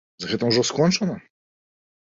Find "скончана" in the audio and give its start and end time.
0.71-1.21